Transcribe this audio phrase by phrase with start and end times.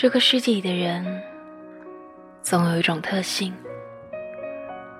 [0.00, 1.04] 这个世界里的人，
[2.40, 3.52] 总有一种特性，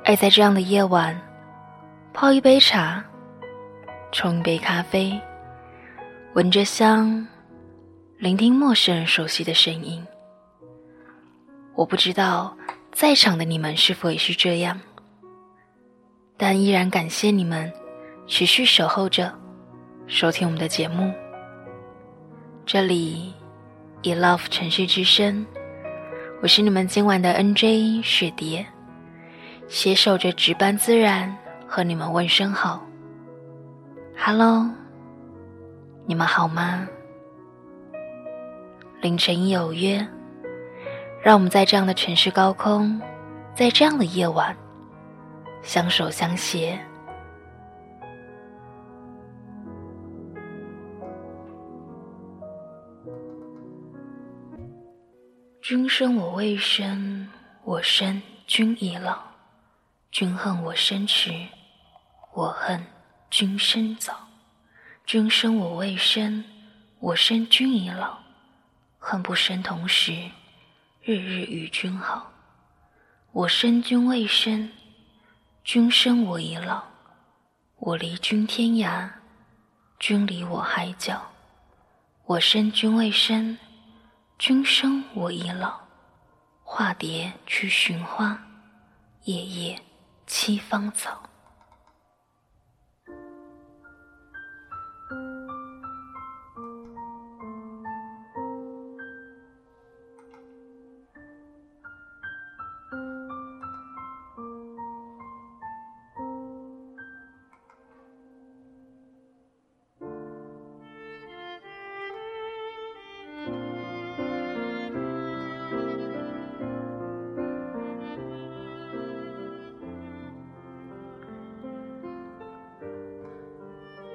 [0.04, 1.18] 爱在这样的夜晚，
[2.12, 3.02] 泡一杯茶，
[4.12, 5.18] 冲一杯咖啡，
[6.34, 7.26] 闻着香，
[8.18, 10.06] 聆听陌生人熟悉的声音。
[11.74, 12.54] 我不知道
[12.92, 14.78] 在场的你们是否也是这样，
[16.36, 17.72] 但依然感谢你们
[18.26, 19.32] 持续守候着，
[20.06, 21.10] 收听我们的节目。
[22.66, 23.32] 这里。
[24.02, 25.44] 以 love 城市之声，
[26.40, 28.66] 我是你们今晚的 NJ 雪蝶，
[29.68, 31.36] 携手着值班自然
[31.68, 32.82] 和你们问声好。
[34.16, 34.66] Hello，
[36.06, 36.88] 你们好吗？
[39.02, 40.06] 凌晨有约，
[41.22, 42.98] 让我们在这样的城市高空，
[43.54, 44.56] 在这样的夜晚，
[45.60, 46.78] 相守相携。
[55.70, 57.28] 君生我未生，
[57.62, 59.16] 我生君已老；
[60.10, 61.30] 君恨我生迟，
[62.34, 62.84] 我恨
[63.30, 64.26] 君生早。
[65.06, 66.44] 君生我未生，
[66.98, 68.18] 我生君已老；
[68.98, 70.12] 恨不生同时，
[71.04, 72.32] 日日与君好。
[73.30, 74.72] 我生君未生，
[75.62, 76.82] 君生我已老；
[77.76, 79.08] 我离君天涯，
[80.00, 81.30] 君离我海角。
[82.26, 83.56] 我生君未生。
[84.40, 85.80] 君生我已老，
[86.64, 88.42] 化蝶去寻花，
[89.24, 89.82] 夜夜
[90.26, 91.29] 栖芳草。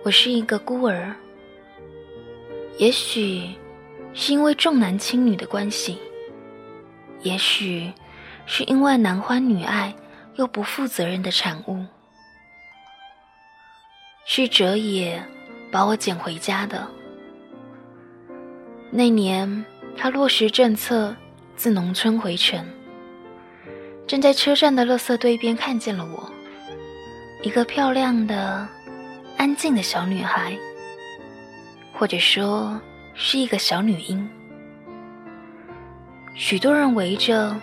[0.05, 1.15] 我是一个孤儿，
[2.77, 3.49] 也许
[4.13, 5.97] 是因为重男轻女的关系，
[7.23, 7.91] 也许
[8.45, 9.91] 是因为男欢女爱
[10.35, 11.83] 又不负责任的产物，
[14.27, 15.19] 是哲野
[15.71, 16.87] 把我捡回家的。
[18.91, 19.65] 那年
[19.97, 21.15] 他落实政策，
[21.55, 22.63] 自农村回城，
[24.05, 26.31] 正在车站的垃圾堆边看见了我，
[27.41, 28.69] 一个漂亮的。
[29.37, 30.57] 安静的小女孩，
[31.93, 32.79] 或者说
[33.13, 34.27] 是一个小女婴。
[36.35, 37.55] 许多人围着，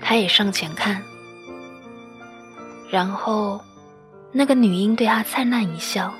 [0.00, 1.02] 她也上前看。
[2.90, 3.60] 然后，
[4.32, 6.12] 那个女婴对她灿烂一笑。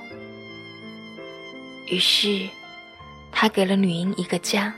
[1.89, 2.49] 于是，
[3.33, 4.73] 他给了女婴一个家，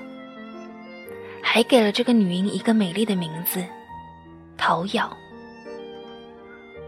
[1.43, 3.63] 还给了这个女婴一个美丽的名字——
[4.57, 5.15] 陶瑶。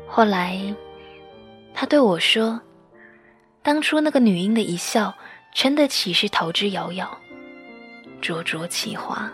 [0.07, 0.59] 后来，
[1.75, 2.61] 他对我说。
[3.65, 5.17] 当初那个女婴的一笑，
[5.55, 7.09] 撑得起是桃之夭夭，
[8.21, 9.33] 灼灼其华。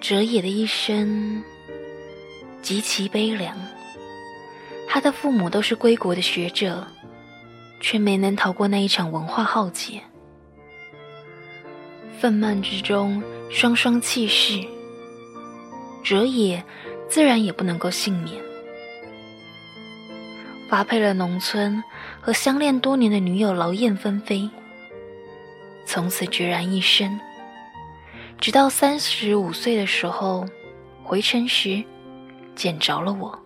[0.00, 1.42] 哲野的一生
[2.62, 3.58] 极其悲凉，
[4.86, 6.86] 他的父母都是归国的学者，
[7.80, 10.00] 却没能逃过那一场文化浩劫。
[12.20, 14.64] 愤懑之中，双双弃世。
[16.06, 16.62] 哲野
[17.08, 18.40] 自然也不能够幸免，
[20.68, 21.82] 发配了农村，
[22.20, 24.48] 和相恋多年的女友劳燕分飞，
[25.84, 27.18] 从此孑然一身。
[28.38, 30.46] 直到三十五岁的时候，
[31.02, 31.82] 回城时
[32.54, 33.36] 捡着了我。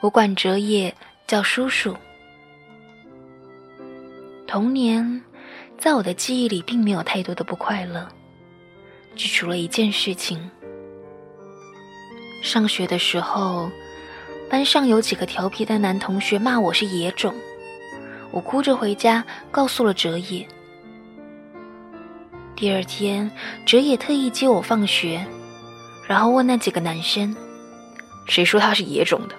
[0.00, 0.92] 我管哲野
[1.24, 1.96] 叫叔叔。
[4.44, 5.22] 童年
[5.78, 8.08] 在我的记忆里并没有太多的不快乐。
[9.14, 10.50] 只除了一件事情，
[12.42, 13.70] 上学的时候，
[14.50, 17.34] 班上有几个调皮的男同学骂我是野种，
[18.30, 20.46] 我哭着回家告诉了哲野。
[22.56, 23.30] 第二天，
[23.66, 25.24] 哲野特意接我放学，
[26.06, 27.34] 然后问那几个男生
[28.26, 29.34] ：“谁说他是野种的？”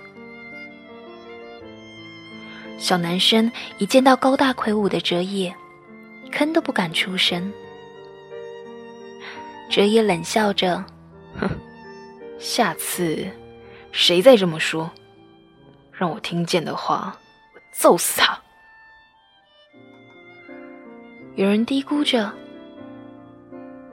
[2.78, 5.56] 小男生一见到高大魁梧的哲野，
[6.32, 7.52] 吭都不敢出声。
[9.70, 10.84] 哲野冷笑着，
[11.40, 11.50] 哼，
[12.38, 13.28] 下次
[13.92, 14.90] 谁再这么说，
[15.92, 17.18] 让我听见的话，
[17.56, 18.40] 我揍死他。
[21.36, 22.32] 有人嘀咕着，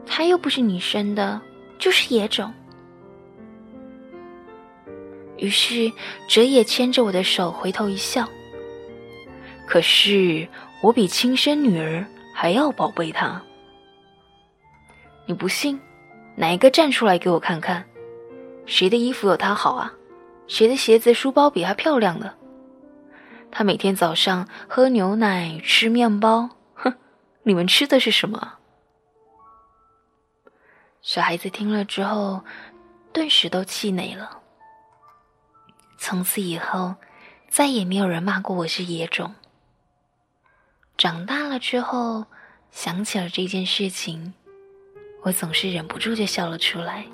[0.05, 1.41] 他又不是你生的，
[1.79, 2.53] 就是野种。
[5.39, 5.91] 于是
[6.29, 8.29] 哲野牵着我的手回头一笑。
[9.67, 10.47] 可是
[10.83, 13.41] 我比亲生女儿还要宝贝她。
[15.31, 15.81] 你不信？
[16.35, 17.87] 哪一个站出来给我看看？
[18.67, 19.93] 谁的衣服有她好啊？
[20.49, 22.35] 谁的鞋子、书包比她漂亮的？
[23.49, 26.93] 她每天早上喝牛奶、吃面包，哼，
[27.45, 28.55] 你们吃的是什么？
[31.01, 32.43] 小孩子听了之后，
[33.13, 34.41] 顿时都气馁了。
[35.97, 36.97] 从此以后，
[37.49, 39.37] 再也没有人骂过我是野种。
[40.99, 42.27] 长大了之后，
[42.73, 44.35] 想起了这件事情，
[45.23, 47.05] 我总是忍不住就笑了出来。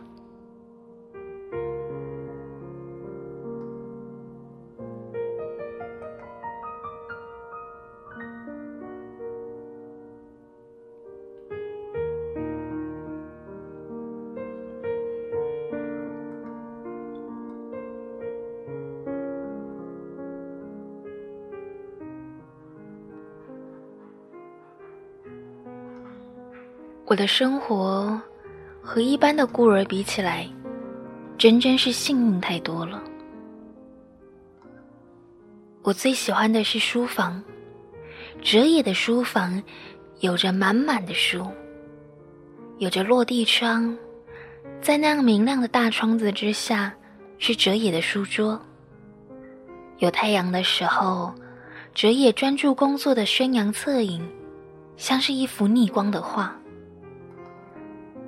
[27.17, 28.21] 我的生活
[28.83, 30.47] 和一般的孤儿比起来，
[31.39, 33.03] 真真是幸运太多了。
[35.81, 37.43] 我最喜欢的是书房，
[38.43, 39.63] 哲野的书房
[40.21, 41.51] 有着满满的书，
[42.77, 43.97] 有着落地窗，
[44.83, 46.93] 在那样明亮的大窗子之下
[47.39, 48.61] 是哲野的书桌。
[50.01, 51.35] 有太阳的时候，
[51.95, 54.23] 哲野专注工作的宣扬侧影，
[54.99, 56.55] 像是一幅逆光的画。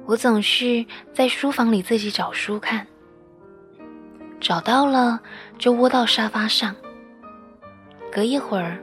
[0.09, 2.87] 我总是在书房里自己找书看，
[4.41, 5.21] 找到了
[5.59, 6.75] 就窝到沙发上。
[8.11, 8.83] 隔一会儿，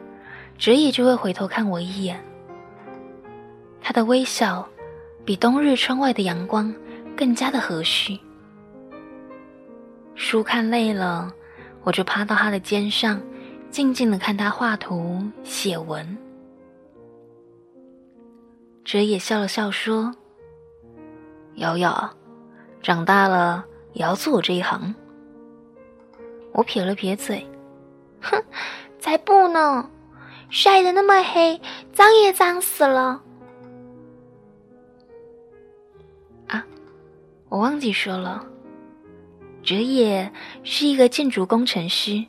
[0.56, 2.24] 哲野就会回头看我一眼。
[3.82, 4.70] 他的微笑
[5.26, 6.72] 比冬日窗外的阳光
[7.18, 8.20] 更加的和煦。
[10.14, 11.34] 书看累了，
[11.82, 13.20] 我就趴到他的肩上，
[13.72, 16.16] 静静的看他画图写文。
[18.84, 20.16] 哲野笑了笑说。
[21.56, 22.14] 瑶瑶，
[22.82, 24.94] 长大了也要做我这一行。
[26.52, 27.46] 我撇了撇嘴，
[28.22, 28.44] 哼，
[29.00, 29.90] 才不呢！
[30.50, 31.60] 晒得那么黑，
[31.94, 33.22] 脏也脏死了。
[36.48, 36.66] 啊，
[37.50, 38.46] 我忘记说了，
[39.64, 40.32] 哲野
[40.64, 42.24] 是一个建筑工程师。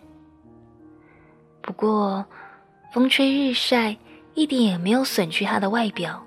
[1.61, 2.25] 不过，
[2.93, 3.97] 风吹日晒，
[4.35, 6.25] 一点也没有损去他的外表。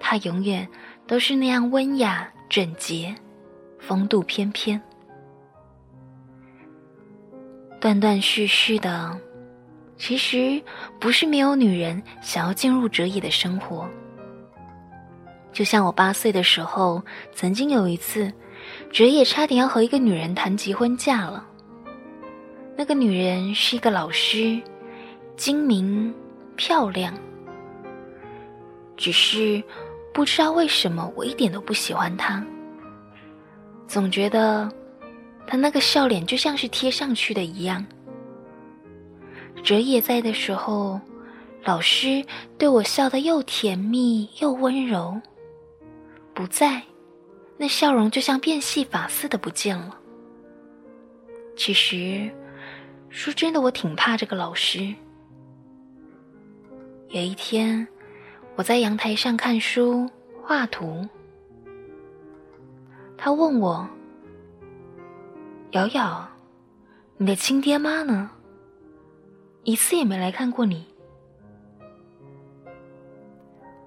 [0.00, 0.68] 他永远。
[1.08, 3.14] 都是那样温雅整洁，
[3.78, 4.78] 风度翩翩。
[7.80, 9.18] 断断续续的，
[9.96, 10.62] 其实
[11.00, 13.88] 不是没有女人想要进入哲野的生活。
[15.50, 17.02] 就像我八岁的时候，
[17.32, 18.30] 曾经有一次，
[18.92, 21.42] 哲野差点要和一个女人谈结婚嫁了。
[22.76, 24.60] 那个女人是一个老师，
[25.36, 26.14] 精明
[26.54, 27.14] 漂亮，
[28.94, 29.64] 只是。
[30.18, 32.44] 不知道为什么，我一点都不喜欢他。
[33.86, 34.68] 总觉得
[35.46, 37.86] 他那个笑脸就像是贴上去的一样。
[39.62, 41.00] 哲野在的时候，
[41.62, 42.24] 老师
[42.58, 45.14] 对我笑得又甜蜜又温柔；
[46.34, 46.82] 不在，
[47.56, 49.96] 那笑容就像变戏法似的不见了。
[51.56, 52.28] 其实，
[53.08, 54.92] 说真的，我挺怕这个老师。
[57.10, 57.86] 有一天。
[58.56, 60.10] 我在阳台上看书
[60.48, 61.06] 画图，
[63.18, 63.86] 他问我
[65.72, 66.26] ：“瑶瑶，
[67.18, 68.30] 你的亲爹妈呢？
[69.64, 70.88] 一次也没来看过你。”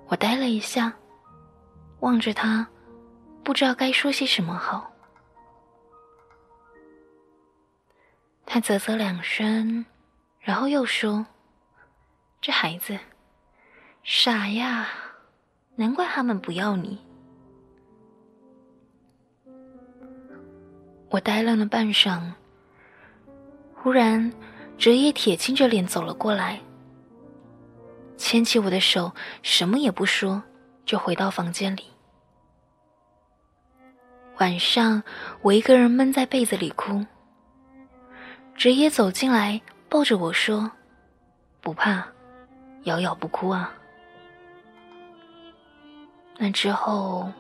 [0.06, 0.94] 我呆了一下，
[2.02, 2.68] 望着他，
[3.44, 4.94] 不知道该说些什么好。
[8.46, 9.84] 他啧啧两声，
[10.40, 11.26] 然后又说
[12.40, 13.00] ：“这孩子。”
[14.06, 14.88] 傻呀，
[15.82, 16.96] 难怪他们不要你。
[21.10, 22.22] 我呆愣了半晌，
[23.74, 24.32] 忽然，
[24.78, 26.62] 哲野铁青着脸走了过来，
[28.16, 29.12] 牵起我的手，
[29.42, 30.44] 什么也不说，
[30.86, 31.86] 就回到房间里。
[34.38, 35.02] 晚上，
[35.42, 37.04] 我一个人闷在被子里哭。
[38.56, 39.60] 哲野走进来，
[39.90, 40.72] 抱着我说
[41.60, 42.06] ：“不怕，
[42.84, 43.74] 瑶瑶不哭啊。”
[46.44, 47.32] 那之后，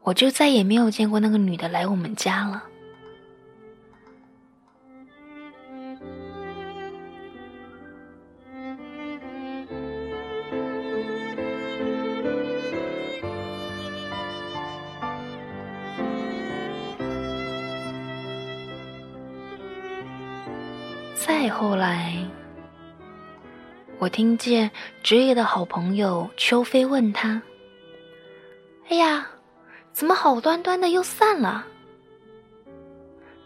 [0.00, 2.64] 我就再也没有见过那个女的来我们家了。
[21.14, 22.16] 再后来，
[23.98, 24.70] 我听见
[25.02, 27.42] 职业的好朋友秋飞问他
[28.90, 29.24] ：“哎呀，
[29.92, 31.64] 怎么好端端的又散了？”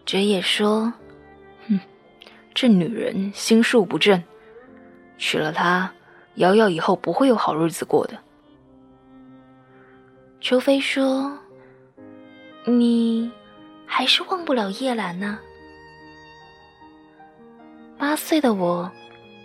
[0.07, 0.91] 哲野说
[1.69, 1.79] ：“哼，
[2.55, 4.23] 这女人心术不正，
[5.19, 5.93] 娶了她，
[6.37, 8.19] 瑶瑶以后不会有好日子过的。”
[10.41, 11.39] 秋飞说
[12.65, 13.31] ：“你
[13.85, 15.39] 还是忘不了叶兰呢。”
[17.99, 18.91] 八岁的我，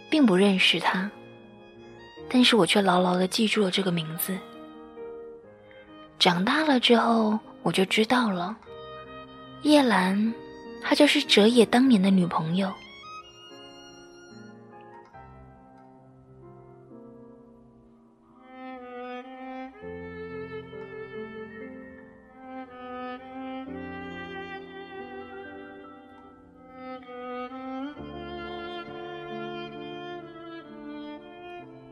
[0.10, 1.12] 并不认识他，
[2.30, 4.38] 但是我却牢牢的记住了这个名字。
[6.20, 8.54] 长大了之后，我就知道了，
[9.62, 10.34] 叶兰，
[10.84, 12.70] 她就是哲野当年的女朋友。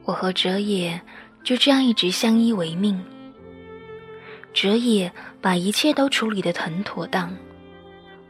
[0.03, 1.01] 我和哲野
[1.43, 3.01] 就这样一直相依为命。
[4.59, 7.31] 哲野把一切都处理得很妥当，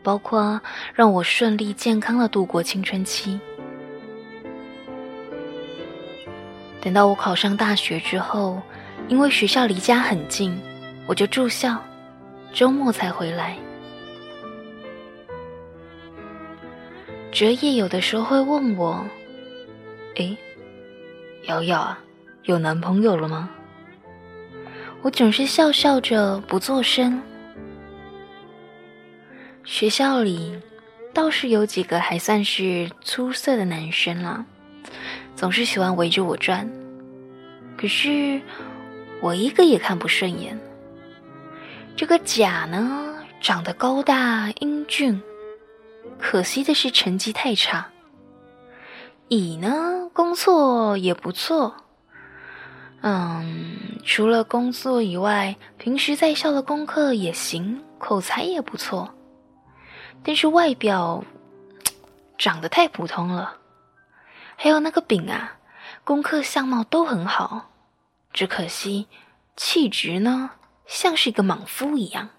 [0.03, 0.60] 包括
[0.93, 3.39] 让我顺利健康的度过青春期。
[6.81, 8.62] 等到我考上大学之后，
[9.07, 10.53] 因为学校离家很近，
[11.07, 11.81] 我就住校，
[12.51, 13.57] 周末才回来。
[17.31, 19.01] 哲野有的时候会问我
[20.19, 20.38] ：“诶。”
[21.48, 21.98] 瑶瑶啊，
[22.43, 23.50] 有男朋友了吗？
[25.04, 27.22] 我总是笑笑着不作声。
[29.63, 30.60] 学校里
[31.13, 34.46] 倒是有几个还算是出色的男生啦，
[35.36, 36.70] 总是喜欢围着我转。
[37.77, 38.42] 可是
[39.22, 40.60] 我一个也看不顺眼。
[41.96, 45.22] 这个甲呢，长得高大英俊，
[46.20, 47.92] 可惜的是成绩太差。
[49.30, 51.75] 乙呢，工作也不错。
[53.01, 59.13] 嗯，除了工作以外，平时在校的功课也行，口才也不错。
[60.24, 61.24] 但是外表
[62.38, 63.58] 长得太普通了。
[64.56, 65.58] 还有那个丙啊，
[66.04, 67.70] 功课相貌都很好，
[68.34, 69.08] 只可惜
[69.56, 70.51] 气质呢，
[70.88, 72.30] 像是一个莽夫一样。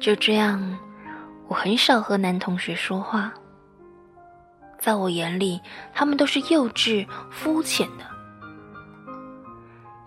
[0.00, 0.78] 就这样。
[1.48, 3.34] 我很少和男同学说话，
[4.80, 5.60] 在我眼里，
[5.92, 8.04] 他们都是幼稚、肤浅的。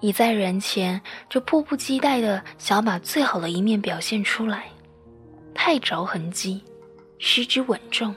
[0.01, 0.99] 一在人前，
[1.29, 4.65] 就迫不及待的想把最好的一面表现出来，
[5.53, 6.61] 太着痕迹，
[7.19, 8.13] 失之稳重。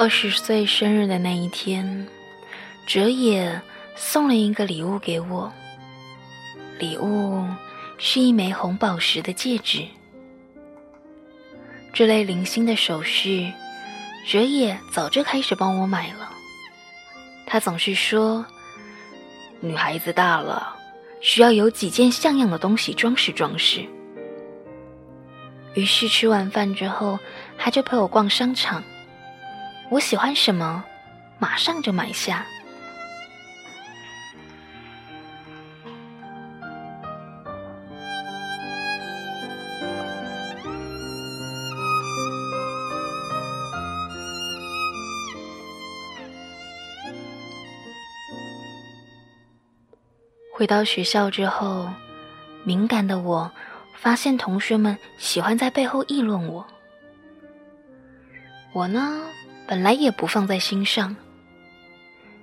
[0.00, 2.08] 二十岁生日的那一天，
[2.86, 3.60] 哲野
[3.94, 5.52] 送了一个礼物给我。
[6.78, 7.44] 礼物
[7.98, 9.86] 是一枚红宝石的戒指。
[11.92, 13.52] 这类零星的首饰，
[14.26, 16.30] 哲野早就开始帮我买了。
[17.44, 18.46] 他总是说，
[19.60, 20.76] 女孩子大了，
[21.20, 23.84] 需要有几件像样的东西装饰装饰。
[25.74, 27.18] 于是吃完饭之后，
[27.58, 28.82] 他就陪我逛商场。
[29.90, 30.84] 我喜欢什么，
[31.40, 32.46] 马上就买下。
[50.52, 51.88] 回到学校之后，
[52.64, 53.50] 敏感的我
[53.96, 56.64] 发现同学们喜欢在背后议论我。
[58.72, 59.20] 我呢？
[59.70, 61.14] 本来也不放在心上，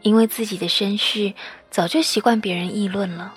[0.02, 1.34] 因为自己的身世
[1.70, 3.34] 早就习惯别人议论了。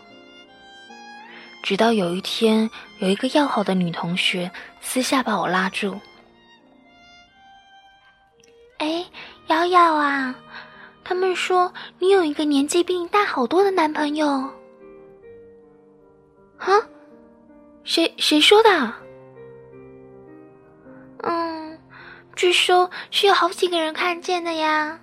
[1.61, 2.71] 直到有一天，
[3.01, 4.49] 有一个要好的女同学
[4.81, 5.99] 私下把我拉住
[8.79, 9.05] ：“哎，
[9.49, 10.37] 瑶瑶啊，
[11.03, 14.49] 他们说你有一个年纪比你大好多的男朋友。
[16.57, 16.81] ”“哈？
[17.83, 18.93] 谁谁说的？”
[21.27, 21.70] 嗯
[22.41, 24.99] 据说是有好几个人看见的呀，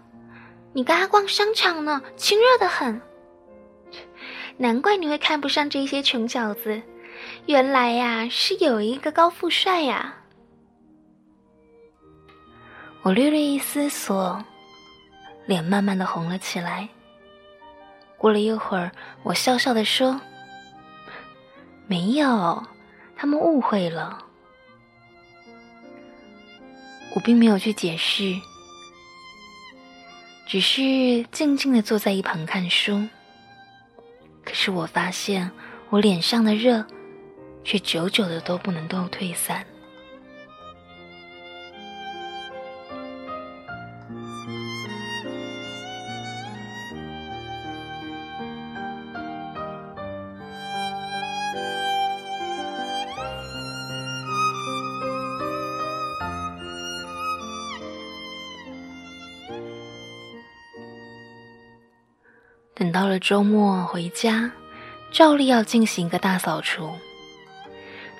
[0.73, 2.99] 你跟他逛商场呢，亲热的很。
[4.57, 6.81] 难怪你会看不上这些穷小子，
[7.45, 10.15] 原来呀是有一个高富帅呀。
[13.03, 14.43] 我略略一思索，
[15.45, 16.89] 脸慢慢的红了起来。
[18.17, 18.91] 过了一会儿，
[19.21, 20.19] 我笑笑的说
[21.85, 22.65] ：“没有，
[23.15, 24.23] 他们误会了。”
[27.13, 28.39] 我并没有去解释，
[30.45, 33.07] 只是静静的坐在一旁看书。
[34.43, 35.49] 可是我发现，
[35.89, 36.85] 我脸上的热，
[37.63, 39.65] 却久久的都不能够退散。
[63.19, 64.51] 周末回家，
[65.11, 66.91] 照例要进行一个大扫除。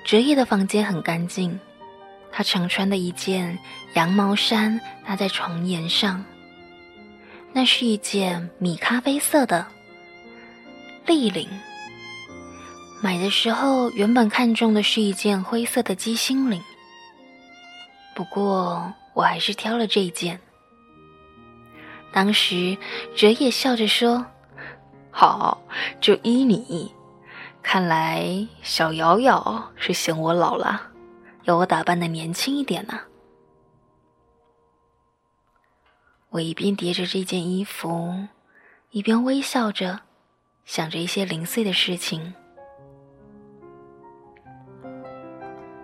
[0.04, 1.60] 哲野的房间很干净，
[2.32, 3.58] 他常穿的一件
[3.94, 6.24] 羊毛衫搭在床沿上，
[7.52, 9.66] 那是一件米咖啡色的
[11.06, 11.48] 立领。
[13.02, 16.62] 买的时候原本看中的是一件灰色的鸡心领，
[18.14, 20.40] 不过我还是挑了这一件。
[22.12, 22.78] 当时
[23.14, 24.24] 哲野笑着说。
[25.20, 25.60] 好，
[26.00, 26.94] 就依你。
[27.60, 30.80] 看来小瑶瑶是嫌我老了，
[31.42, 33.00] 要我打扮的年轻一点呢。
[36.28, 38.14] 我一边叠着这件衣服，
[38.90, 39.98] 一边微笑着，
[40.64, 42.32] 想着一些零碎的事情。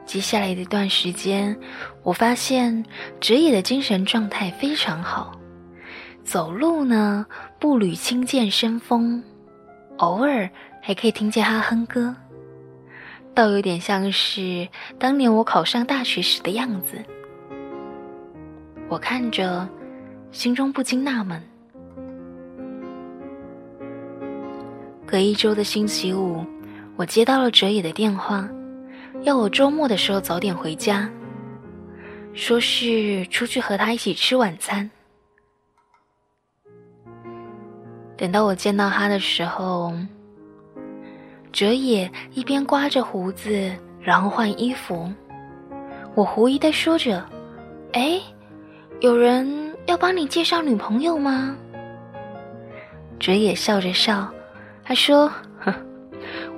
[0.07, 1.59] 接下来的一段时间，
[2.05, 2.87] 我发现
[3.19, 5.37] 哲野的精神状态非常好。
[6.23, 7.27] 走路呢，
[7.65, 9.23] 步履轻健，生风，
[9.97, 10.51] 偶尔
[10.83, 12.15] 还可以听见他哼歌，
[13.33, 17.03] 倒有点像是当年我考上大学时的样子。
[18.87, 19.67] 我看着，
[20.31, 21.43] 心中不禁纳闷。
[25.07, 26.45] 隔一周的星期五，
[26.97, 28.47] 我接到了哲野的电话，
[29.23, 31.09] 要我周末的时候早点回家，
[32.35, 34.91] 说是出去和他一起吃晚餐。
[38.17, 39.93] 等到我见到他的时候，
[41.53, 45.13] 哲野一边刮着胡子，然后换衣服。
[46.15, 47.25] 我狐疑的说着
[47.93, 48.21] ：“哎，
[49.01, 51.57] 有人要帮你介绍女朋友吗？”
[53.19, 54.29] 哲野笑着笑，
[54.85, 55.29] 他说
[55.61, 55.75] ：“哼，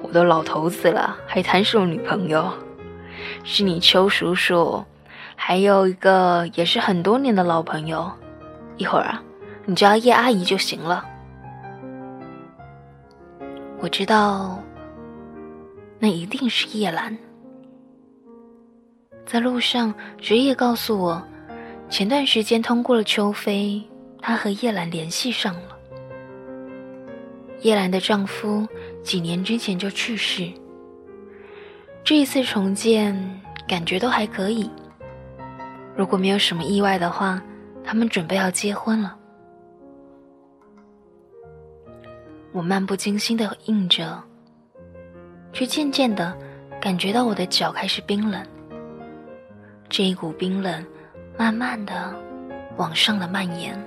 [0.03, 2.53] 我都老头子了，还谈什么女朋友？
[3.45, 4.85] 是你邱叔叔，
[5.35, 8.13] 还有一个也是很多年的老朋友。
[8.77, 9.23] 一会儿啊，
[9.65, 11.03] 你叫叶阿姨就行了。”
[13.87, 14.61] 我知道，
[16.01, 17.17] 那一定是叶兰。
[19.25, 21.23] 在路上，职业告诉我，
[21.89, 23.81] 前段时间通过了秋飞，
[24.21, 25.79] 她和叶兰联系上了。
[27.61, 28.67] 叶兰的丈夫
[29.05, 30.51] 几年之前就去世，
[32.03, 33.15] 这一次重建
[33.69, 34.69] 感觉都还可以。
[35.95, 37.41] 如果没有什么意外的话，
[37.85, 39.17] 他们准备要结婚了。
[42.57, 44.19] 我漫不经心的应着，
[45.53, 46.35] 却渐渐的
[46.81, 48.43] 感觉到我的脚开始冰冷。
[49.91, 50.83] 这一股冰冷，
[51.37, 52.15] 慢慢的
[52.79, 53.79] 往上了蔓延，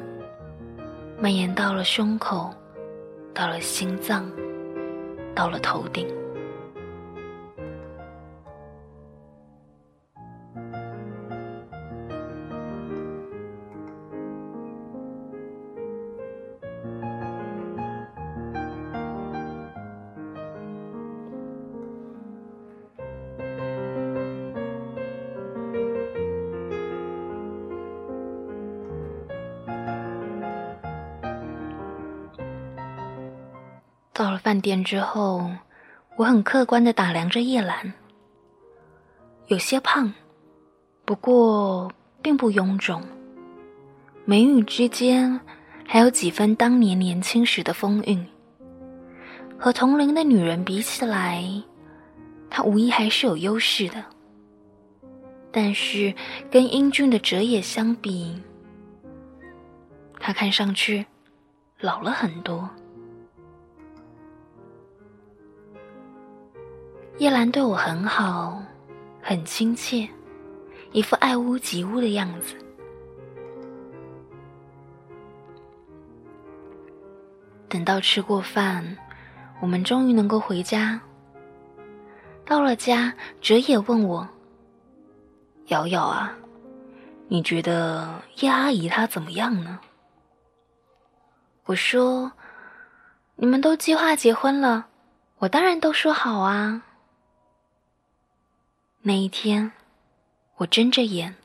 [1.19, 2.53] 蔓延到了胸口，
[3.33, 4.31] 到了心脏，
[5.33, 6.07] 到了头顶。
[34.19, 35.49] 到了饭店之后，
[36.17, 37.93] 我很客观的打量着叶兰，
[39.47, 40.13] 有些胖，
[41.05, 41.89] 不过
[42.21, 43.01] 并不臃肿，
[44.25, 45.39] 眉宇之间
[45.87, 48.27] 还有几分当年年轻时的风韵。
[49.57, 51.41] 和同龄的女人比起来，
[52.49, 54.03] 她无疑还是有优势的。
[55.49, 56.13] 但是
[56.51, 58.37] 跟英俊的哲野相比，
[60.19, 61.05] 她看上去
[61.79, 62.69] 老了很多。
[67.19, 68.63] 叶兰对我很好，
[69.21, 70.07] 很亲切，
[70.93, 72.55] 一副爱屋及乌的样子。
[77.67, 78.97] 等到吃过饭，
[79.59, 80.97] 我们终于能够回家。
[82.45, 84.25] 到了家，哲也问我
[85.67, 86.33] ：“瑶瑶啊，
[87.27, 89.77] 你觉得叶阿姨她怎么样呢？”
[91.67, 92.31] 我说
[93.35, 94.87] ：“你们都计划结婚了，
[95.39, 96.81] 我当然都说好啊。”
[99.01, 99.71] 那一天，
[100.57, 101.35] 我睁着眼，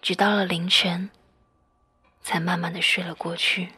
[0.00, 1.10] 直到了凌晨，
[2.22, 3.68] 才慢慢的睡了过去。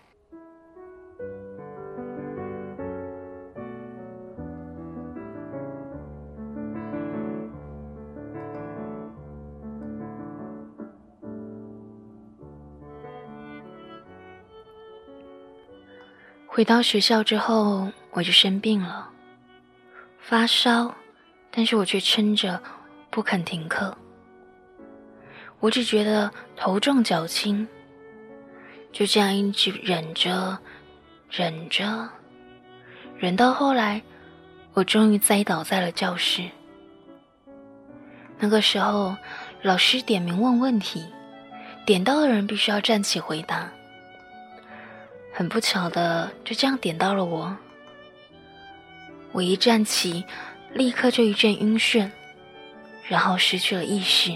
[16.46, 19.10] 回到学校之后，我就生病了，
[20.20, 20.94] 发烧，
[21.50, 22.62] 但是我却撑着。
[23.10, 23.96] 不肯停课，
[25.58, 27.66] 我只觉得头重脚轻，
[28.92, 30.56] 就这样一直忍着，
[31.28, 32.08] 忍着，
[33.18, 34.00] 忍到后来，
[34.74, 36.48] 我终于栽倒在了教室。
[38.38, 39.16] 那个时候，
[39.62, 41.04] 老师点名问问题，
[41.84, 43.68] 点到的人必须要站起回答。
[45.32, 47.56] 很不巧的，就这样点到了我。
[49.32, 50.24] 我一站起，
[50.72, 52.08] 立刻就一阵晕眩。
[53.10, 54.32] 然后失去了意识。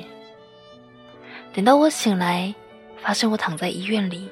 [1.52, 2.52] 等到我醒来，
[3.00, 4.28] 发现我躺在医院里，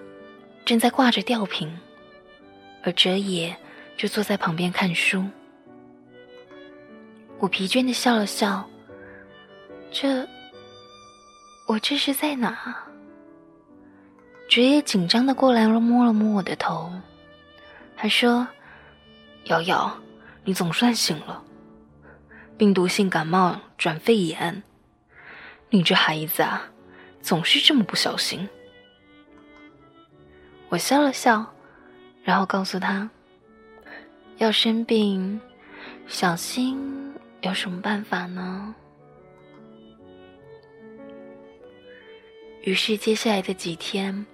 [0.65, 1.79] 正在挂着吊瓶，
[2.83, 3.57] 而哲野
[3.97, 5.25] 就坐在旁边看书。
[7.39, 8.69] 我疲倦的笑了笑。
[9.93, 10.27] 这，
[11.69, 12.77] 我这是在哪？
[14.49, 16.91] 哲野紧张的过来，摸了摸我的头，
[17.97, 18.49] 他说
[19.47, 19.97] ：“瑶瑶，
[20.43, 21.45] 你总算醒了。”
[22.63, 24.63] 病毒性感冒转肺炎，
[25.71, 26.71] 你这孩子啊，
[27.21, 28.49] 总是这么不小心。
[30.69, 31.45] 我笑了笑，
[32.23, 33.11] 然后告诉他：
[34.37, 35.41] 要生病，
[36.07, 38.73] 小心有什么办法呢？
[42.63, 44.25] 于是接下来的几天，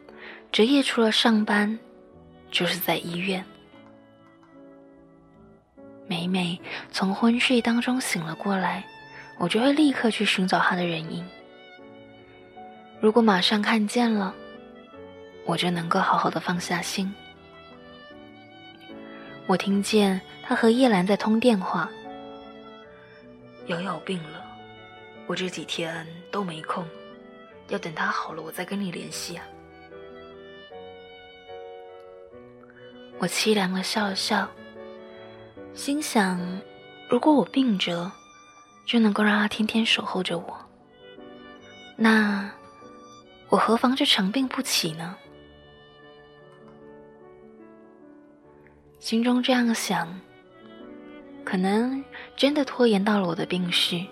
[0.52, 1.78] 哲夜除了上班，
[2.50, 3.42] 就是在医院。
[6.08, 6.58] 每每
[6.90, 8.82] 从昏睡当中醒了过来，
[9.36, 11.22] 我就会立刻去寻找他的人影。
[12.98, 14.34] 如果马上看见了，
[15.44, 17.14] 我就能够好好的放下心。
[19.46, 21.90] 我听见他和叶兰在通电话。
[23.66, 24.42] 瑶瑶病了，
[25.26, 26.82] 我这几天都没空，
[27.68, 29.44] 要等她好了我再跟你联系啊。
[33.18, 34.48] 我凄凉的笑了笑。
[35.78, 36.40] 心想，
[37.08, 38.10] 如果我病着，
[38.84, 40.58] 就能够让他天天守候着我，
[41.94, 42.50] 那
[43.48, 45.16] 我何妨就长病不起呢？
[48.98, 50.20] 心中这样想，
[51.44, 52.04] 可能
[52.36, 54.04] 真的拖延到了我的病逝。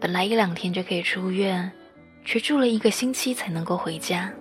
[0.00, 1.70] 本来一两天就可以出院，
[2.24, 4.32] 却住了一个星期才能够回家。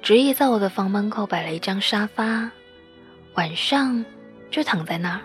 [0.00, 2.48] 职业在我的房门口摆了一张沙发。
[3.34, 4.04] 晚上
[4.50, 5.20] 就躺在那儿，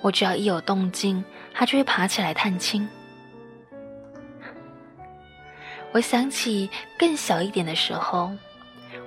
[0.00, 2.88] 我只要一有动静，他就会爬起来探亲。
[5.92, 8.30] 我想起更小一点的时候，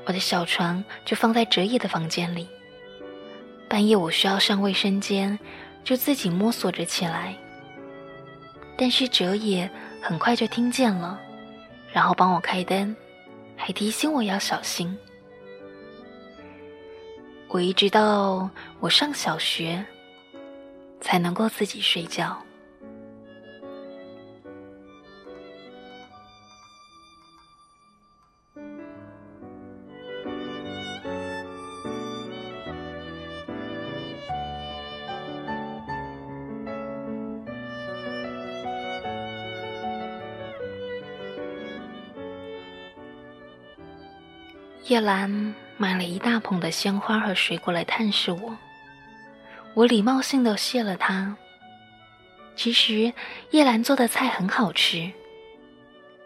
[0.05, 2.47] 我的小床就放在哲野的房间里。
[3.67, 5.39] 半夜我需要上卫生间，
[5.83, 7.35] 就自己摸索着起来。
[8.77, 9.69] 但是哲野
[10.01, 11.19] 很快就听见了，
[11.91, 12.95] 然后帮我开灯，
[13.55, 14.95] 还提醒我要小心。
[17.53, 19.85] 我一直到我上小学，
[20.99, 22.35] 才能够自己睡觉。
[44.87, 45.53] 叶兰。
[45.83, 48.57] 买了一大捧的鲜花和水果来探视我，
[49.73, 51.35] 我礼貌性的谢了他。
[52.55, 53.11] 其实
[53.51, 55.11] 叶兰做的菜很好吃，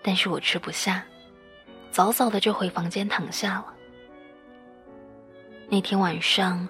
[0.04, 1.04] 但是我吃不下，
[1.90, 3.74] 早早的就回房间躺下了。
[5.70, 6.70] 那天晚上，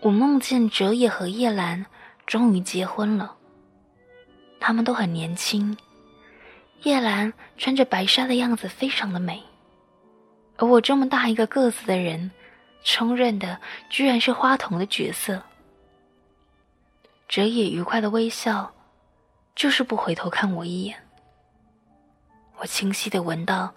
[0.00, 1.84] 我梦见哲野和叶兰
[2.26, 3.36] 终于结婚了。
[4.58, 5.76] 他们都很年轻，
[6.84, 9.42] 叶兰穿着白纱的样子非常的美。
[10.58, 12.30] 而我这么大一个个子的人，
[12.82, 15.42] 充任的居然是花童的角色。
[17.28, 18.72] 哲野愉快的微笑，
[19.54, 20.96] 就是不回头看我一眼。
[22.58, 23.74] 我清晰的闻到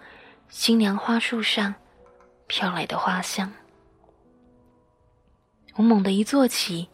[0.48, 1.74] 新娘花束上
[2.46, 3.52] 飘来的花香。
[5.74, 6.88] 我猛地一坐起，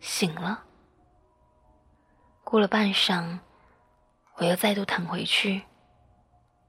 [0.00, 0.64] 醒了。
[2.42, 3.38] 过了半晌，
[4.36, 5.62] 我又再度躺回去，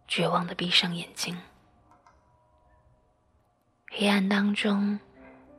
[0.07, 1.36] 绝望的闭上眼睛。
[4.02, 5.00] 黑暗当中，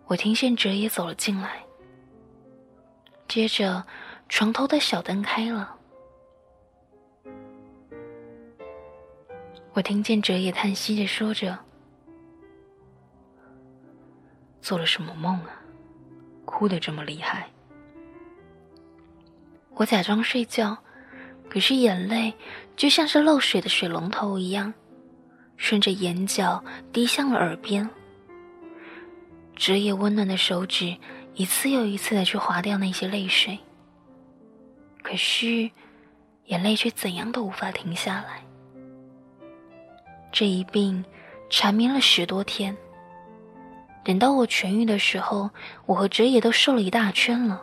[0.07, 1.63] 我听见哲野走了进来。
[3.29, 3.87] 接着，
[4.29, 5.77] 床头的小灯开了，
[9.73, 11.57] 我听见哲野叹息着说着
[14.61, 15.63] ：“做了什么梦啊？
[16.45, 17.49] 哭得这么厉害。”
[19.75, 20.77] 我假装睡觉，
[21.49, 22.35] 可是眼泪
[22.75, 24.75] 就像是漏水的水龙头一样，
[25.57, 26.61] 顺着眼角
[26.93, 27.89] 滴向了耳边。
[29.63, 30.97] 哲野温暖的手指
[31.35, 33.57] 一次又一次的去划掉那些泪水，
[35.05, 35.71] 可是
[36.47, 38.45] 眼泪却怎样都无法停下来。
[40.33, 41.05] 这一病
[41.49, 42.77] 缠绵了十多天，
[44.03, 45.49] 等到我痊愈的时候，
[45.87, 47.63] 我和哲野都瘦了一大圈了。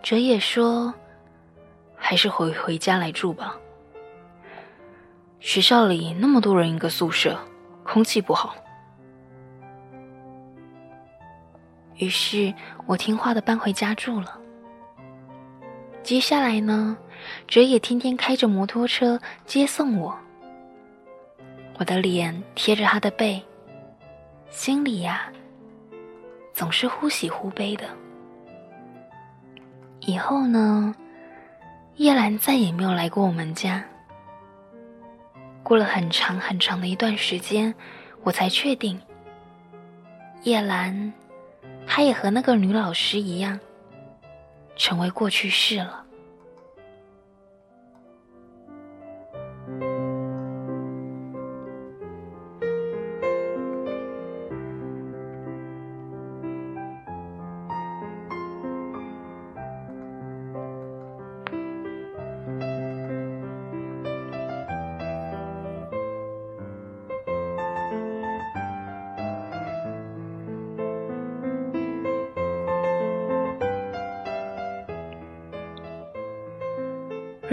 [0.00, 0.94] 哲野说
[1.98, 3.56] ：“还是回回家来住吧。
[5.40, 7.36] 学校里那么多人一个宿舍，
[7.82, 8.54] 空气不好。”
[11.96, 12.52] 于是
[12.86, 14.38] 我听话的搬回家住了。
[16.02, 16.96] 接下来呢，
[17.46, 20.14] 哲野天天开着摩托车接送我。
[21.78, 23.42] 我的脸贴着他的背，
[24.50, 25.32] 心里呀，
[26.52, 27.84] 总是忽喜忽悲的。
[30.00, 30.94] 以后呢，
[31.96, 33.82] 叶兰再也没有来过我们家。
[35.62, 37.74] 过了很长很长的一段时间，
[38.22, 39.00] 我才确定，
[40.42, 41.12] 叶兰。
[41.86, 43.58] 他也和那个女老师一样，
[44.76, 46.03] 成为过去式了。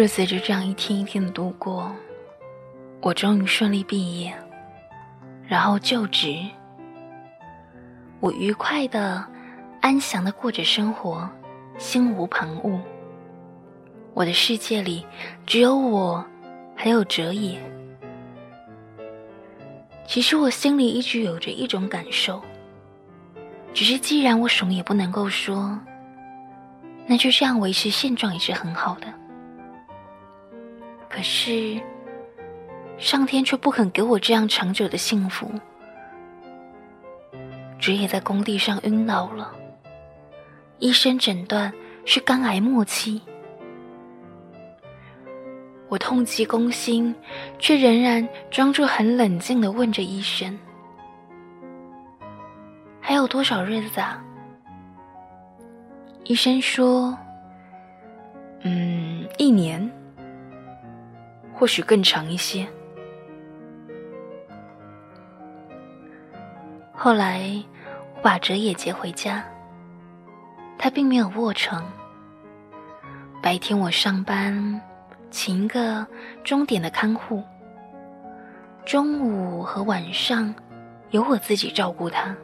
[0.02, 1.96] 日子就这样一天一天的度过，
[3.02, 4.34] 我终于顺利毕业，
[5.48, 6.36] 然后就职。
[8.20, 9.24] 我愉快的、
[9.80, 11.30] 安详的过着生活，
[11.78, 12.80] 心无旁骛。
[14.16, 15.06] 我的世界里
[15.46, 16.26] 只有我，
[16.76, 17.62] 还有哲野。
[20.08, 22.42] 其实我心里一直有着一种感受，
[23.72, 25.80] 只是既然我什么也不能够说，
[27.06, 29.21] 那就这样维持现状也是很好的。
[31.12, 31.80] 可是，
[32.98, 35.52] 上天却不肯给我这样长久的幸福。
[37.78, 39.54] 职业在工地上晕倒了，
[40.80, 41.72] 医生诊断
[42.06, 43.22] 是肝癌末期。
[45.90, 47.14] 我痛极攻心，
[47.60, 50.58] 却仍然装作很冷静的问着医生
[53.02, 54.24] ：“还有多少日子啊？”
[56.24, 57.18] 医生说
[58.64, 59.92] ：“嗯，一年。”
[61.62, 62.68] 或许更长一些。
[66.92, 67.54] 后来，
[68.16, 69.46] 我把哲野接回家，
[70.76, 71.86] 他并没有卧床。
[73.44, 74.82] 白天我上班，
[75.30, 76.04] 请一个
[76.44, 77.44] 钟点的看护。
[78.84, 80.52] 中午和晚上，
[81.12, 82.36] 由我自己照顾他。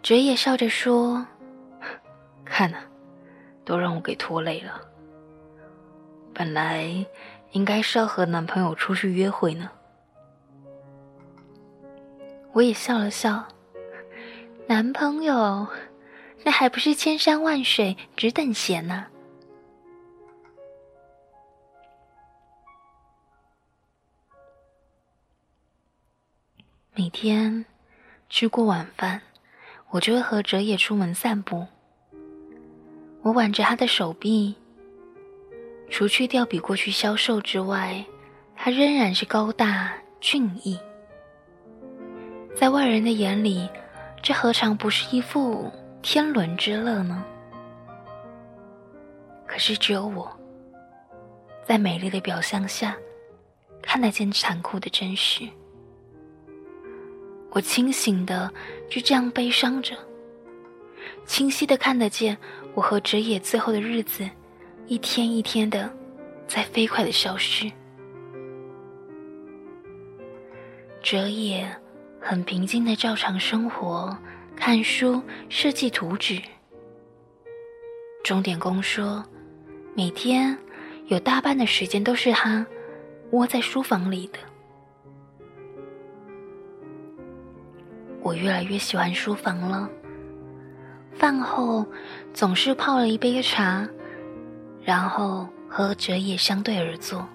[0.00, 1.26] 哲野笑着说
[2.46, 2.78] ：“看呐，
[3.62, 4.80] 都让我给拖累了。”
[6.34, 7.06] 本来
[7.52, 9.70] 应该是要和男朋友出去约会呢，
[12.52, 13.46] 我也笑了笑。
[14.66, 15.66] 男朋友，
[16.42, 19.06] 那还不是千山万水只等闲呢。
[26.94, 27.64] 每天
[28.28, 29.22] 吃过晚饭，
[29.90, 31.66] 我就会和哲野出门散步。
[33.22, 34.56] 我挽着他的手臂。
[35.94, 38.04] 除去掉比过去消瘦之外，
[38.56, 40.76] 他仍然是高大俊逸。
[42.52, 43.68] 在外人的眼里，
[44.20, 45.70] 这何尝不是一副
[46.02, 47.24] 天伦之乐呢？
[49.46, 50.28] 可是只有我，
[51.64, 52.96] 在美丽的表象下，
[53.80, 55.48] 看得见残酷的真实。
[57.50, 58.52] 我清醒的
[58.90, 59.94] 就这样悲伤着，
[61.24, 62.36] 清晰的看得见
[62.74, 64.28] 我和哲野最后的日子。
[64.86, 65.90] 一天一天的，
[66.46, 67.70] 在飞快的消失。
[71.02, 71.66] 哲野
[72.20, 74.16] 很平静的照常生活，
[74.54, 76.38] 看书，设计图纸。
[78.22, 79.24] 钟点工说
[79.96, 80.56] ：“每天
[81.06, 82.66] 有大半的时间都是他
[83.30, 84.38] 窝在书房里的。
[88.20, 89.88] 我越来越喜欢书房了。
[91.14, 91.86] 饭后
[92.34, 93.86] 总是泡了一杯茶，
[94.84, 97.26] 然后和哲野相对而坐。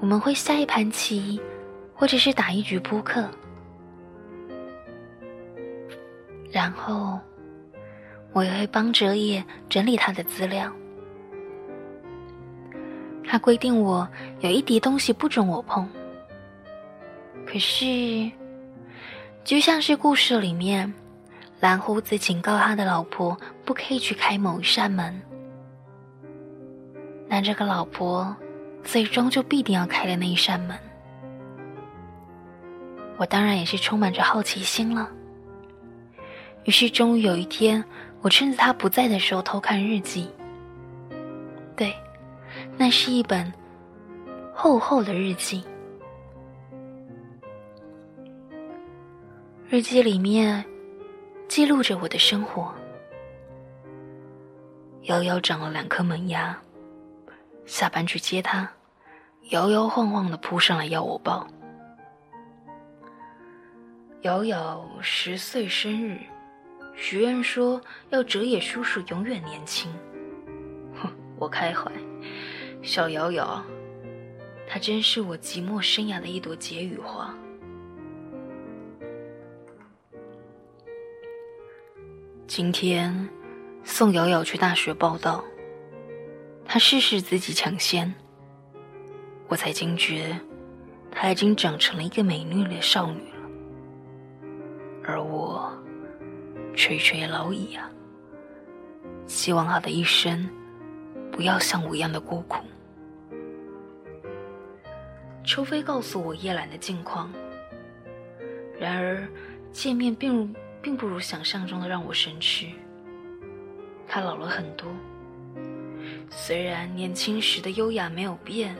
[0.00, 1.40] 我们会下一盘棋，
[1.94, 3.28] 或者是打一局扑克，
[6.50, 7.18] 然后
[8.32, 10.72] 我也会帮哲野整理他的资料。
[13.24, 14.08] 他规定我
[14.40, 15.86] 有一叠东西不准我碰，
[17.44, 18.30] 可是
[19.44, 20.90] 就像是故事里面。
[21.60, 25.20] 蓝胡子警告他的老婆不可以去开某一扇门，
[27.26, 28.36] 那这个老婆
[28.84, 30.78] 最终就必定要开了那一扇门。
[33.16, 35.10] 我当然也是充满着好奇心了。
[36.62, 37.84] 于是终于有一天，
[38.20, 40.30] 我趁着他不在的时候偷看日记。
[41.74, 41.92] 对，
[42.76, 43.52] 那是一本
[44.54, 45.64] 厚厚的日记，
[49.68, 50.64] 日记里面。
[51.48, 52.72] 记录着我的生活。
[55.04, 56.56] 瑶瑶长了两颗门牙，
[57.64, 58.70] 下班去接她，
[59.48, 61.48] 摇摇晃晃的扑上来要我抱。
[64.22, 66.20] 瑶瑶十岁生日，
[66.94, 67.80] 许愿说
[68.10, 69.90] 要哲野叔叔永远年轻。
[71.00, 71.90] 哼，我开怀，
[72.82, 73.64] 小瑶瑶，
[74.68, 77.34] 她真是我寂寞生涯的一朵解语花。
[82.48, 83.28] 今天
[83.84, 85.44] 送瑶瑶去大学报道，
[86.64, 88.12] 她试试自己抢先，
[89.48, 90.34] 我才惊觉
[91.10, 93.50] 她已经长成了一个美丽的少女了，
[95.04, 95.70] 而我
[96.74, 97.90] 垂垂老矣啊！
[99.26, 100.48] 希望她的一生
[101.30, 102.64] 不要像我一样的孤苦。
[105.44, 107.30] 秋飞告诉我叶兰的近况，
[108.80, 109.28] 然而
[109.70, 110.50] 见面并。
[110.82, 112.66] 并不如想象中的让我生吃。
[114.06, 114.88] 他老了很多，
[116.30, 118.74] 虽然年轻时的优雅没有变，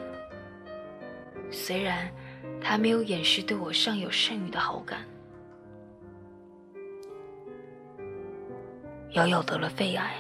[1.51, 2.11] 虽然
[2.61, 5.01] 他没有掩饰对我尚有剩余的好感。
[9.13, 10.15] 瑶瑶得了肺癌，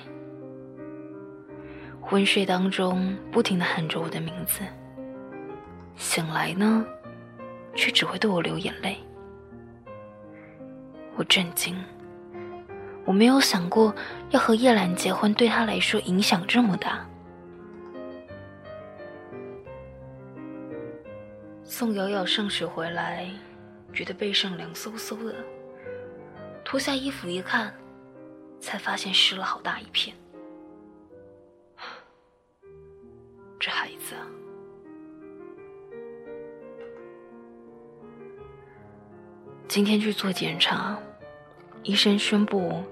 [2.00, 4.60] 昏睡当中不停的喊着我的名字，
[5.96, 6.84] 醒来呢，
[7.74, 8.98] 却只会对我流眼泪。
[11.18, 11.76] 我震惊，
[13.04, 13.92] 我没有想过
[14.30, 17.04] 要和叶兰结婚，对他来说影响这么大。
[21.64, 23.28] 送瑶瑶上学回来，
[23.92, 25.34] 觉得背上凉飕飕的，
[26.64, 27.74] 脱下衣服一看，
[28.60, 30.16] 才发现湿了好大一片。
[33.58, 34.22] 这孩子啊！
[39.66, 40.96] 今天去做检查，
[41.82, 42.82] 医生宣布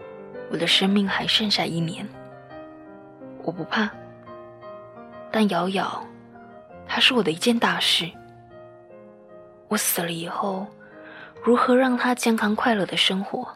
[0.50, 2.08] 我的生命还剩下一年。
[3.42, 3.90] 我不怕，
[5.30, 6.04] 但瑶瑶，
[6.86, 8.10] 她是我的一件大事。
[9.68, 10.66] 我死了以后，
[11.42, 13.48] 如何让她健康快乐的生活？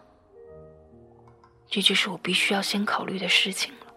[1.68, 3.89] 这就是我必须要先考虑的事情了。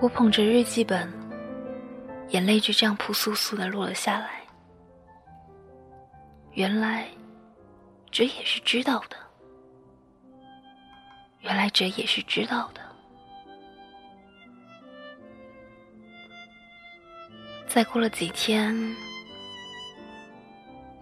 [0.00, 1.12] 我捧着日记本，
[2.28, 4.40] 眼泪就这样扑簌簌的落了下来。
[6.52, 7.08] 原来，
[8.10, 9.16] 这也是知道的。
[11.40, 12.80] 原来这也是知道的。
[17.66, 18.96] 再过了几天，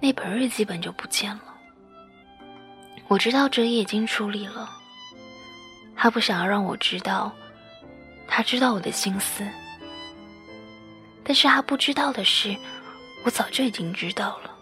[0.01, 1.55] 那本日记本就不见了。
[3.09, 4.71] 我知道哲也已经处理了，
[5.95, 7.31] 他不想要让我知道。
[8.37, 9.43] 他知道我的心思，
[11.25, 12.55] 但是他不知道的是，
[13.25, 14.55] 我早就已经知道了。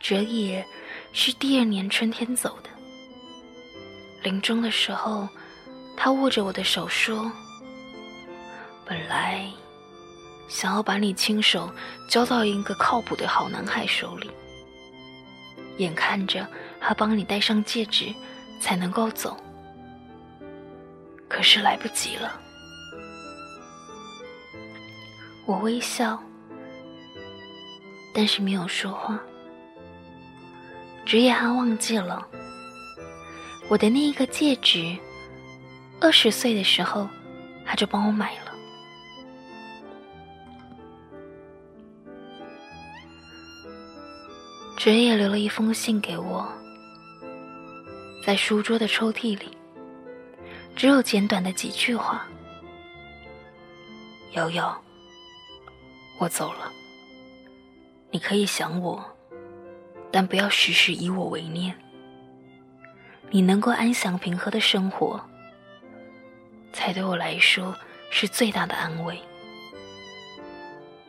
[0.00, 0.64] 哲野
[1.12, 2.70] 是第二年春天走的，
[4.22, 5.28] 临终的时候，
[5.96, 7.32] 他握着我的手说
[8.86, 9.44] ：“本来
[10.46, 11.68] 想要把你亲手
[12.08, 14.30] 交到一个靠谱的好男孩手里，
[15.78, 16.46] 眼看着。”
[16.80, 18.12] 他帮你戴上戒指，
[18.58, 19.36] 才能够走。
[21.28, 22.40] 可是来不及了。
[25.46, 26.20] 我微笑，
[28.12, 29.20] 但是没有说话。
[31.04, 32.26] 职业还忘记了
[33.68, 34.96] 我的那一个戒指，
[36.00, 37.08] 二十岁的时候
[37.64, 38.52] 他就帮我买了。
[44.76, 46.48] 哲也留了一封信给我，
[48.22, 49.56] 在书桌的抽屉里，
[50.76, 52.26] 只有简短的几句话
[54.32, 54.80] ：“瑶瑶，
[56.18, 56.70] 我走了，
[58.10, 59.02] 你可以想我，
[60.12, 61.74] 但不要时时以我为念。
[63.30, 65.20] 你能够安详平和的生活，
[66.72, 67.74] 才对我来说
[68.10, 69.18] 是最大的安慰。”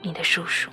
[0.01, 0.71] 你的叔叔。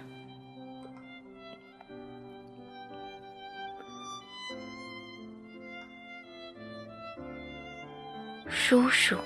[8.69, 9.17] 叔叔，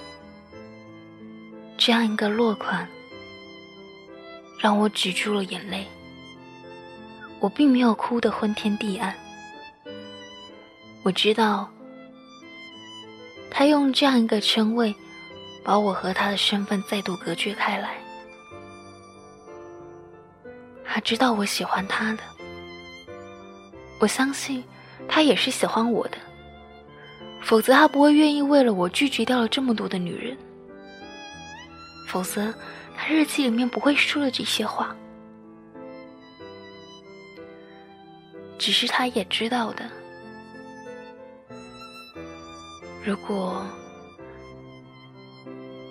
[1.76, 2.88] 这样一个落款，
[4.61, 5.84] 让我止住了眼泪。
[7.40, 9.12] 我并没有哭得昏天地暗。
[11.03, 11.68] 我知道，
[13.51, 14.95] 他用这样一个称谓，
[15.64, 17.97] 把我和他的身份再度隔绝开来。
[20.84, 22.22] 他知道我喜欢他的，
[23.99, 24.62] 我相信
[25.09, 26.18] 他也是喜欢我的。
[27.43, 30.36] 否则，他不会愿意为了我拒绝掉了这么多的女人。
[32.09, 32.53] 否则，
[32.97, 34.97] 他日记里面不会说了这些话。
[38.59, 39.84] 只是他也知道的，
[43.05, 43.66] 如果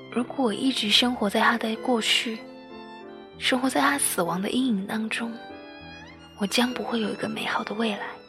[0.10, 2.40] 如果我一直生活在他的过去，
[3.38, 5.34] 生活在他死亡的阴影当中，
[6.40, 8.21] 我将不会有一个美好的未来。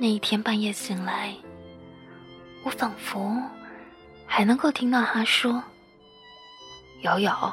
[0.00, 1.34] 那一天半夜醒来，
[2.62, 3.36] 我仿佛
[4.24, 5.60] 还能够听到他说
[7.02, 7.52] ：“瑶瑶，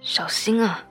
[0.00, 0.82] 小心啊！”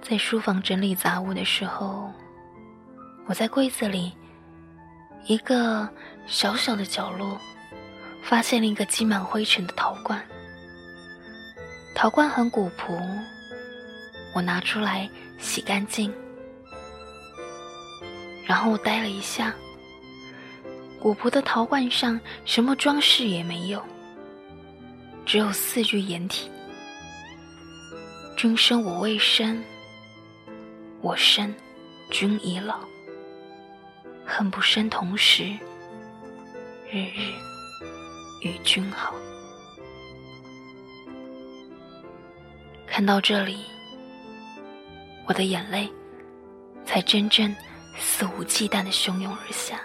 [0.00, 2.10] 在书房整理杂物的时候，
[3.26, 4.16] 我在柜子里
[5.26, 5.86] 一个
[6.26, 7.38] 小小的角落，
[8.22, 10.26] 发现了一个积满灰尘的陶罐。
[11.94, 12.98] 陶罐很古朴。
[14.34, 15.08] 我拿出来
[15.38, 16.12] 洗干净，
[18.46, 19.54] 然后我呆了一下。
[20.98, 23.82] 古朴的陶罐上什么装饰也没有，
[25.26, 26.50] 只有四句掩体
[28.38, 29.62] ：“君生我未生，
[31.00, 31.52] 我生
[32.10, 32.80] 君已老。
[34.24, 35.44] 恨不生同时，
[36.90, 37.34] 日日
[38.42, 39.14] 与君好。”
[42.86, 43.58] 看到这里。
[45.26, 45.88] 我的眼泪，
[46.84, 47.54] 才真正
[47.98, 49.80] 肆无忌惮的汹涌而下。